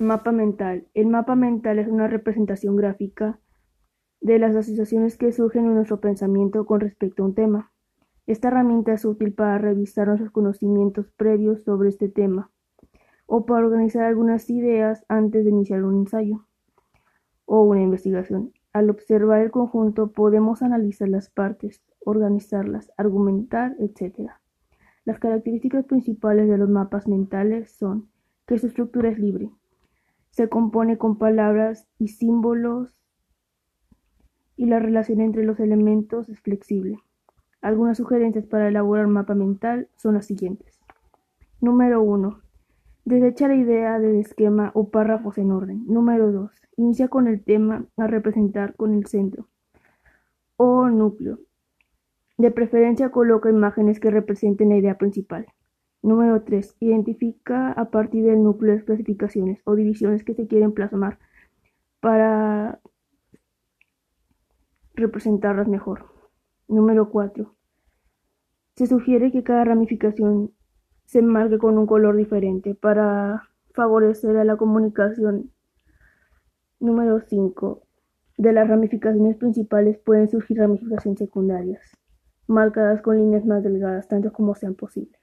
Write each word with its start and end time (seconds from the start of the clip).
Mapa 0.00 0.30
mental. 0.30 0.86
El 0.94 1.08
mapa 1.08 1.34
mental 1.34 1.80
es 1.80 1.88
una 1.88 2.06
representación 2.06 2.76
gráfica 2.76 3.40
de 4.20 4.38
las 4.38 4.54
asociaciones 4.54 5.18
que 5.18 5.32
surgen 5.32 5.64
en 5.64 5.74
nuestro 5.74 5.98
pensamiento 5.98 6.66
con 6.66 6.78
respecto 6.78 7.24
a 7.24 7.26
un 7.26 7.34
tema. 7.34 7.72
Esta 8.28 8.46
herramienta 8.46 8.92
es 8.92 9.04
útil 9.04 9.32
para 9.32 9.58
revisar 9.58 10.06
nuestros 10.06 10.30
conocimientos 10.30 11.10
previos 11.16 11.64
sobre 11.64 11.88
este 11.88 12.08
tema 12.08 12.52
o 13.26 13.44
para 13.44 13.66
organizar 13.66 14.04
algunas 14.04 14.48
ideas 14.50 15.04
antes 15.08 15.44
de 15.44 15.50
iniciar 15.50 15.82
un 15.82 15.96
ensayo 15.96 16.46
o 17.44 17.62
una 17.62 17.82
investigación. 17.82 18.52
Al 18.72 18.90
observar 18.90 19.40
el 19.40 19.50
conjunto 19.50 20.12
podemos 20.12 20.62
analizar 20.62 21.08
las 21.08 21.28
partes, 21.28 21.82
organizarlas, 22.04 22.92
argumentar, 22.96 23.74
etc. 23.80 24.30
Las 25.04 25.18
características 25.18 25.86
principales 25.86 26.48
de 26.48 26.56
los 26.56 26.70
mapas 26.70 27.08
mentales 27.08 27.72
son 27.72 28.08
que 28.46 28.60
su 28.60 28.68
estructura 28.68 29.08
es 29.08 29.18
libre, 29.18 29.50
se 30.38 30.48
compone 30.48 30.98
con 30.98 31.18
palabras 31.18 31.88
y 31.98 32.06
símbolos 32.06 32.94
y 34.54 34.66
la 34.66 34.78
relación 34.78 35.20
entre 35.20 35.42
los 35.42 35.58
elementos 35.58 36.28
es 36.28 36.38
flexible. 36.38 37.00
Algunas 37.60 37.96
sugerencias 37.96 38.46
para 38.46 38.68
elaborar 38.68 39.06
un 39.06 39.14
mapa 39.14 39.34
mental 39.34 39.88
son 39.96 40.14
las 40.14 40.26
siguientes. 40.26 40.78
Número 41.60 42.00
1. 42.04 42.40
Desecha 43.04 43.48
la 43.48 43.56
idea 43.56 43.98
del 43.98 44.14
esquema 44.14 44.70
o 44.74 44.90
párrafos 44.90 45.38
en 45.38 45.50
orden. 45.50 45.84
Número 45.88 46.30
2. 46.30 46.52
Inicia 46.76 47.08
con 47.08 47.26
el 47.26 47.42
tema 47.42 47.86
a 47.96 48.06
representar 48.06 48.76
con 48.76 48.94
el 48.94 49.06
centro 49.06 49.48
o 50.56 50.88
núcleo. 50.88 51.40
De 52.36 52.52
preferencia 52.52 53.10
coloca 53.10 53.50
imágenes 53.50 53.98
que 53.98 54.12
representen 54.12 54.68
la 54.68 54.76
idea 54.76 54.98
principal. 54.98 55.48
Número 56.08 56.40
3. 56.42 56.76
Identifica 56.80 57.70
a 57.72 57.90
partir 57.90 58.24
del 58.24 58.42
núcleo 58.42 58.74
las 58.74 58.84
clasificaciones 58.84 59.60
o 59.64 59.74
divisiones 59.74 60.24
que 60.24 60.32
se 60.32 60.46
quieren 60.46 60.72
plasmar 60.72 61.18
para 62.00 62.80
representarlas 64.94 65.68
mejor. 65.68 66.06
Número 66.66 67.10
4. 67.10 67.54
Se 68.76 68.86
sugiere 68.86 69.30
que 69.30 69.42
cada 69.42 69.64
ramificación 69.64 70.54
se 71.04 71.20
marque 71.20 71.58
con 71.58 71.76
un 71.76 71.86
color 71.86 72.16
diferente 72.16 72.74
para 72.74 73.42
favorecer 73.74 74.34
a 74.38 74.44
la 74.44 74.56
comunicación. 74.56 75.52
Número 76.80 77.20
5. 77.20 77.82
De 78.38 78.52
las 78.54 78.66
ramificaciones 78.66 79.36
principales 79.36 79.98
pueden 79.98 80.26
surgir 80.28 80.56
ramificaciones 80.56 81.18
secundarias, 81.18 81.82
marcadas 82.46 83.02
con 83.02 83.18
líneas 83.18 83.44
más 83.44 83.62
delgadas, 83.62 84.08
tanto 84.08 84.32
como 84.32 84.54
sean 84.54 84.74
posibles. 84.74 85.17